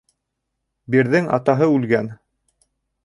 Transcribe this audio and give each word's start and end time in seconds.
«Бир»ҙең 0.95 1.29
атаһы 1.37 1.67
үлгән. 1.75 2.11